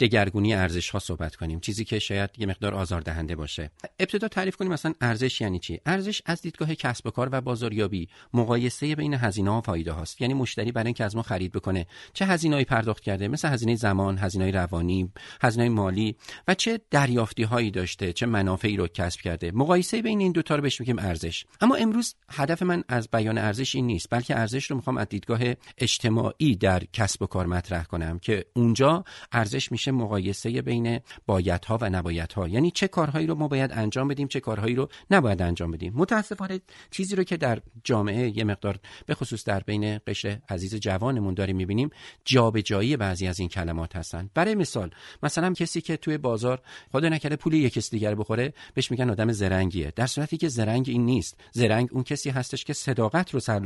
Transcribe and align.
دگرگونی 0.00 0.54
ارزش 0.54 0.90
ها 0.90 0.98
صحبت 0.98 1.36
کنیم 1.36 1.60
چیزی 1.60 1.84
که 1.84 1.98
شاید 1.98 2.30
یه 2.38 2.46
مقدار 2.46 2.74
آزاردهنده 2.74 3.36
باشه. 3.36 3.70
ابتدا 4.00 4.28
تعریف 4.28 4.56
کنیم 4.56 4.72
مثلا 4.72 4.94
ارزش 5.00 5.40
یعنی 5.40 5.58
چی؟ 5.58 5.80
ارزش 5.86 6.22
از 6.26 6.42
دیدگاه 6.42 6.74
کسب 6.74 7.06
و 7.06 7.10
کار 7.10 7.28
و 7.32 7.40
بازاریابی 7.40 8.08
مقایسه 8.34 8.94
بین 8.94 9.14
هزینه 9.14 9.50
و 9.50 9.60
فایده 9.60 9.92
هاست 9.92 10.20
یعنی 10.20 10.34
مشتری 10.34 10.72
برای 10.72 10.86
اینکه 10.86 11.04
از 11.04 11.16
ما 11.16 11.22
خرید 11.22 11.52
بکنه 11.52 11.86
چه 12.12 12.26
هزینه‌ای 12.26 12.64
پرداخت 12.64 13.02
کرده؟ 13.02 13.28
مثل 13.28 13.48
هزینه 13.48 13.74
زمان 13.74 14.18
هزینه 14.18 14.50
روانی 14.50 15.12
هزینه 15.42 15.68
مالی 15.68 16.16
و 16.48 16.54
چه 16.54 16.80
دریافتی 16.90 17.42
هایی 17.42 17.70
داشته 17.70 18.12
چه 18.12 18.26
منافعی 18.26 18.76
رو 18.76 18.88
کسب 18.88 19.20
کرده؟ 19.20 19.52
مقایسه 19.52 20.02
بین 20.02 20.20
این 20.20 20.32
دو 20.32 20.42
تا 20.42 20.56
رو 20.56 20.62
بهش 20.62 20.80
میگیم 20.80 20.98
ارزش. 20.98 21.44
اما 21.60 21.74
امروز 21.74 22.14
هدف 22.30 22.62
من 22.62 22.84
از 22.88 23.08
بیان 23.12 23.38
ارزش 23.38 23.74
این 23.74 23.86
نیست 23.86 24.06
بلکه 24.10 24.36
ارزش 24.46 24.70
رو 24.70 24.76
می‌خوام 24.76 24.96
از 24.96 25.08
دیدگاه 25.08 25.40
اجتماعی 25.78 26.56
در 26.56 26.82
کسب 26.92 27.22
و 27.22 27.26
کار 27.26 27.46
مطرح 27.46 27.84
کنم 27.84 28.18
که 28.18 28.44
اونجا 28.54 29.04
ارزش 29.32 29.72
میشه 29.72 29.90
مقایسه 29.90 30.62
بین 30.62 31.00
بایدها 31.26 31.78
و 31.80 31.90
نبایدها. 31.90 32.48
یعنی 32.48 32.70
چه 32.70 32.88
کارهایی 32.88 33.26
رو 33.26 33.34
ما 33.34 33.48
باید 33.48 33.72
انجام 33.72 34.08
بدیم 34.08 34.28
چه 34.28 34.40
کارهایی 34.40 34.74
رو 34.74 34.88
نباید 35.10 35.42
انجام 35.42 35.70
بدیم. 35.70 35.92
متاسفانه 35.96 36.60
چیزی 36.90 37.16
رو 37.16 37.24
که 37.24 37.36
در 37.36 37.60
جامعه 37.84 38.36
یه 38.36 38.44
مقدار 38.44 38.78
به 39.06 39.14
خصوص 39.14 39.44
در 39.44 39.60
بین 39.60 39.98
قشر 40.06 40.38
عزیز 40.48 40.74
جوانمون 40.74 41.34
داریم 41.34 41.56
می‌بینیم 41.56 41.90
جابجایی 42.24 42.96
بعضی 42.96 43.26
از 43.26 43.40
این 43.40 43.48
کلمات 43.48 43.96
هستن. 43.96 44.30
برای 44.34 44.54
مثال 44.54 44.90
مثلا 45.22 45.52
کسی 45.52 45.80
که 45.80 45.96
توی 45.96 46.18
بازار 46.18 46.60
خدا 46.92 47.08
نکرده 47.08 47.36
پول 47.36 47.54
یک 47.54 47.72
کسی 47.72 47.90
دیگر 47.90 48.14
بخوره 48.14 48.52
بهش 48.74 48.90
میگن 48.90 49.10
آدم 49.10 49.32
زرنگیه. 49.32 49.92
در 49.96 50.06
صورتی 50.06 50.36
که 50.36 50.48
زرنگ 50.48 50.86
این 50.88 51.04
نیست. 51.04 51.36
زرنگ 51.52 51.88
اون 51.92 52.02
کسی 52.02 52.30
هستش 52.30 52.64
که 52.64 52.72
صداقت 52.72 53.34
رو 53.34 53.40
سر 53.40 53.60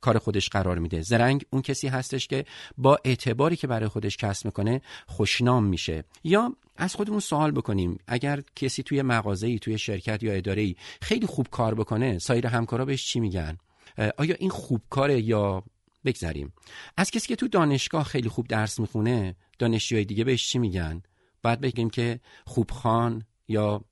کار 0.00 0.15
خودش 0.18 0.48
قرار 0.48 0.78
میده. 0.78 1.02
زرنگ 1.02 1.44
اون 1.50 1.62
کسی 1.62 1.88
هستش 1.88 2.26
که 2.26 2.44
با 2.78 2.98
اعتباری 3.04 3.56
که 3.56 3.66
برای 3.66 3.88
خودش 3.88 4.16
کسب 4.16 4.46
می‌کنه 4.46 4.80
خوشنام 5.06 5.64
میشه. 5.64 6.04
یا 6.24 6.56
از 6.76 6.94
خودمون 6.94 7.20
سوال 7.20 7.50
بکنیم 7.50 7.98
اگر 8.06 8.42
کسی 8.56 8.82
توی 8.82 9.02
مغازه‌ای 9.02 9.58
توی 9.58 9.78
شرکت 9.78 10.22
یا 10.22 10.32
اداره‌ای 10.32 10.76
خیلی 11.02 11.26
خوب 11.26 11.48
کار 11.50 11.74
بکنه 11.74 12.18
سایر 12.18 12.46
همکارا 12.46 12.84
بهش 12.84 13.06
چی 13.06 13.20
میگن؟ 13.20 13.58
آیا 14.18 14.34
این 14.38 14.50
خوب 14.50 14.82
کاره 14.90 15.20
یا 15.20 15.62
بگذریم؟ 16.04 16.52
از 16.96 17.10
کسی 17.10 17.28
که 17.28 17.36
تو 17.36 17.48
دانشگاه 17.48 18.04
خیلی 18.04 18.28
خوب 18.28 18.46
درس 18.46 18.80
می‌خونه 18.80 19.36
دانشجوهای 19.58 20.04
دیگه 20.04 20.24
بهش 20.24 20.48
چی 20.48 20.58
میگن؟ 20.58 21.02
بعد 21.42 21.60
بگیم 21.60 21.90
که 21.90 22.20
خوبخان 22.44 23.24
یا 23.48 23.84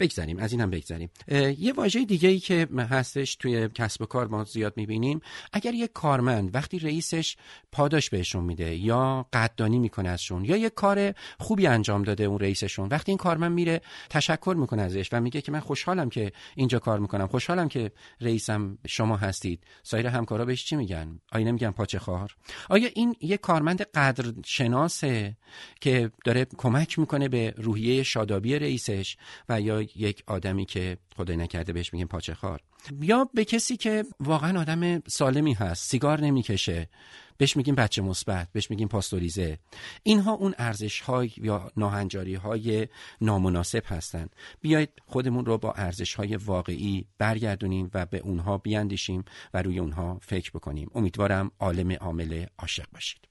بگذاریم 0.00 0.38
از 0.38 0.52
این 0.52 0.60
هم 0.60 0.70
بگذاریم 0.70 1.10
یه 1.58 1.72
واژه 1.76 2.04
دیگه 2.04 2.28
ای 2.28 2.38
که 2.38 2.68
هستش 2.90 3.36
توی 3.36 3.68
کسب 3.68 4.02
و 4.02 4.06
کار 4.06 4.28
ما 4.28 4.44
زیاد 4.44 4.72
می‌بینیم 4.76 5.20
اگر 5.52 5.74
یه 5.74 5.88
کارمند 5.88 6.54
وقتی 6.54 6.78
رئیسش 6.78 7.36
پاداش 7.72 8.10
بهشون 8.10 8.44
میده 8.44 8.74
یا 8.74 9.26
قدردانی 9.32 9.78
می‌کنه 9.78 10.08
ازشون 10.08 10.44
یا 10.44 10.56
یه 10.56 10.70
کار 10.70 11.14
خوبی 11.38 11.66
انجام 11.66 12.02
داده 12.02 12.24
اون 12.24 12.38
رئیسشون 12.38 12.88
وقتی 12.88 13.12
این 13.12 13.18
کارمند 13.18 13.52
میره 13.52 13.80
تشکر 14.10 14.54
می‌کنه 14.58 14.82
ازش 14.82 15.08
و 15.12 15.20
میگه 15.20 15.40
که 15.40 15.52
من 15.52 15.60
خوشحالم 15.60 16.10
که 16.10 16.32
اینجا 16.56 16.78
کار 16.78 16.98
می‌کنم 16.98 17.26
خوشحالم 17.26 17.68
که 17.68 17.92
رئیسم 18.20 18.78
شما 18.86 19.16
هستید 19.16 19.64
سایر 19.82 20.06
همکارا 20.06 20.44
بهش 20.44 20.64
چی 20.64 20.76
میگن؟ 20.76 21.20
آیا 21.32 21.46
نمیگن 21.46 21.70
پاچه 21.70 21.98
خواهر 21.98 22.36
آیا 22.68 22.88
این 22.94 23.16
یه 23.20 23.36
کارمند 23.36 23.82
قدر 23.82 24.32
شناسه 24.44 25.36
که 25.80 26.10
داره 26.24 26.46
کمک 26.56 26.98
می‌کنه 26.98 27.28
به 27.28 27.54
روحیه 27.56 28.02
شادابی 28.02 28.58
رئیسش 28.58 29.16
و 29.48 29.60
یا 29.60 29.83
یک 29.96 30.22
آدمی 30.26 30.64
که 30.64 30.96
خدای 31.16 31.36
نکرده 31.36 31.72
بهش 31.72 31.92
میگیم 31.92 32.06
پاچه 32.06 32.34
خار 32.34 32.60
یا 33.00 33.30
به 33.34 33.44
کسی 33.44 33.76
که 33.76 34.04
واقعا 34.20 34.60
آدم 34.60 35.00
سالمی 35.00 35.52
هست 35.52 35.90
سیگار 35.90 36.20
نمی‌کشه 36.20 36.88
بهش 37.36 37.56
میگیم 37.56 37.74
بچه 37.74 38.02
مثبت 38.02 38.48
بهش 38.52 38.70
میگیم 38.70 38.88
پاستوریزه. 38.88 39.58
اینها 40.02 40.32
اون 40.32 40.54
ارزش 40.58 41.00
های 41.00 41.30
یا 41.36 41.72
ناهنجاری 41.76 42.34
های 42.34 42.88
نامناسب 43.20 43.82
هستند 43.86 44.36
بیایید 44.60 44.90
خودمون 45.06 45.46
رو 45.46 45.58
با 45.58 45.72
ارزش 45.72 46.14
های 46.14 46.36
واقعی 46.36 47.06
برگردونیم 47.18 47.90
و 47.94 48.06
به 48.06 48.18
اونها 48.18 48.58
بیاندیشیم 48.58 49.24
و 49.54 49.62
روی 49.62 49.78
اونها 49.78 50.18
فکر 50.22 50.50
بکنیم. 50.50 50.90
امیدوارم 50.94 51.50
عالم 51.60 51.92
عامل 51.92 52.46
عاشق 52.58 52.86
باشید. 52.92 53.28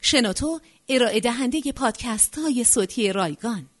شنوتو 0.00 0.60
ارائه 0.88 1.20
دهنده 1.20 1.72
پادکست 1.76 2.38
های 2.38 2.64
صوتی 2.64 3.12
رایگان. 3.12 3.73